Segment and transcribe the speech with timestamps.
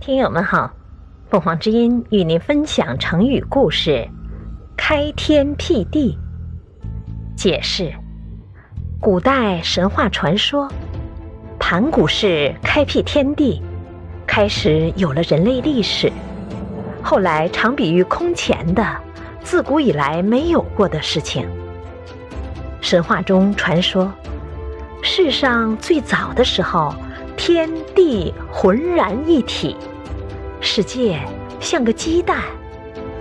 [0.00, 0.70] 听友们好，
[1.28, 4.08] 凤凰之音与您分享成语故事
[4.76, 6.16] “开天辟地”。
[7.36, 7.92] 解释：
[9.00, 10.70] 古代神话传说，
[11.58, 13.60] 盘古氏开辟天地，
[14.24, 16.10] 开始有了人类历史。
[17.02, 18.86] 后来常比喻空前的、
[19.42, 21.46] 自古以来没有过的事情。
[22.80, 24.10] 神话中传说，
[25.02, 26.94] 世上最早的时候。
[27.38, 29.76] 天地浑然一体，
[30.60, 31.18] 世界
[31.60, 32.42] 像个鸡蛋，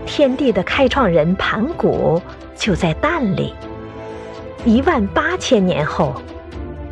[0.08, 2.20] 天地的开创人盘古
[2.56, 3.54] 就在蛋里。
[4.66, 6.16] 一万八千年后，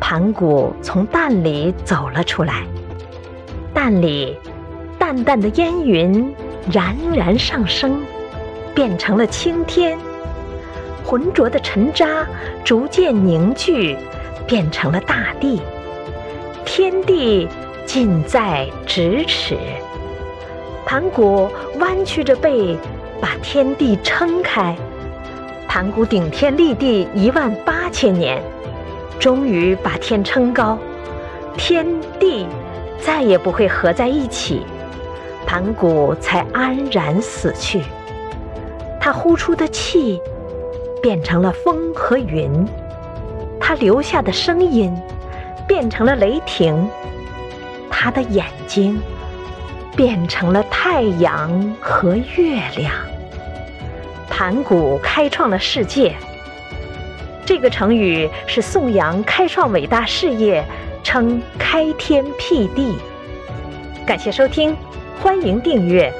[0.00, 2.64] 盘古从蛋里走了出来，
[3.74, 4.38] 蛋里
[4.96, 6.32] 淡淡的烟云
[6.72, 8.00] 冉冉上升，
[8.72, 9.98] 变成了青天；
[11.04, 12.24] 浑浊的尘渣
[12.64, 13.96] 逐渐凝聚，
[14.46, 15.60] 变成了大地。
[16.76, 17.48] 天地
[17.86, 19.56] 近在咫尺，
[20.84, 22.76] 盘古弯曲着背，
[23.18, 24.76] 把天地撑开。
[25.66, 28.42] 盘古顶天立地一万八千年，
[29.18, 30.76] 终于把天撑高，
[31.56, 31.86] 天
[32.20, 32.46] 地
[33.00, 34.60] 再也不会合在一起，
[35.46, 37.80] 盘古才安然死去。
[39.00, 40.20] 他呼出的气
[41.00, 42.52] 变成了风和云，
[43.58, 44.94] 他留下的声音。
[45.66, 46.88] 变成了雷霆，
[47.90, 49.00] 他的眼睛
[49.96, 52.92] 变成了太阳和月亮。
[54.28, 56.14] 盘古开创了世界，
[57.44, 60.64] 这个成语是颂扬开创伟大事业，
[61.02, 62.96] 称开天辟地。
[64.06, 64.76] 感谢收听，
[65.20, 66.12] 欢迎订阅。